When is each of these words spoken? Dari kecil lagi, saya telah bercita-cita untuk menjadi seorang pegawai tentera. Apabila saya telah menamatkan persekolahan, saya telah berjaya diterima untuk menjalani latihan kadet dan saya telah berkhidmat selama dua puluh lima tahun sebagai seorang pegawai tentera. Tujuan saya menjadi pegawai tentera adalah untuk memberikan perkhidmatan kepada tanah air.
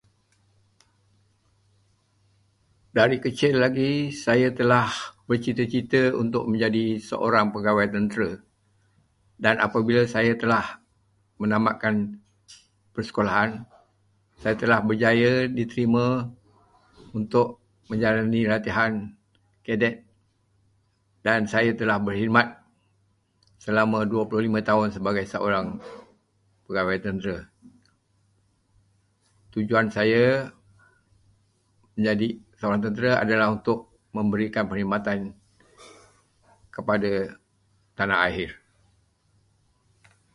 Dari 2.97 3.17
kecil 3.25 3.53
lagi, 3.63 3.93
saya 4.23 4.47
telah 4.59 4.87
bercita-cita 5.27 6.01
untuk 6.23 6.43
menjadi 6.51 6.85
seorang 7.09 7.47
pegawai 7.55 7.87
tentera. 7.95 8.29
Apabila 9.65 10.01
saya 10.15 10.33
telah 10.43 10.65
menamatkan 11.41 11.95
persekolahan, 12.95 13.51
saya 14.43 14.55
telah 14.61 14.79
berjaya 14.87 15.31
diterima 15.57 16.07
untuk 17.19 17.47
menjalani 17.89 18.41
latihan 18.51 18.91
kadet 19.65 19.95
dan 21.25 21.39
saya 21.53 21.71
telah 21.81 21.97
berkhidmat 22.05 22.47
selama 23.63 23.99
dua 24.11 24.23
puluh 24.29 24.43
lima 24.47 24.59
tahun 24.69 24.89
sebagai 24.95 25.23
seorang 25.33 25.67
pegawai 26.65 26.97
tentera. 27.05 27.37
Tujuan 29.53 29.87
saya 29.97 30.25
menjadi 31.95 32.27
pegawai 32.57 32.79
tentera 32.89 33.11
adalah 33.23 33.47
untuk 33.57 33.79
memberikan 34.15 34.63
perkhidmatan 34.69 35.19
kepada 36.75 37.11
tanah 37.97 38.19
air. 38.29 38.51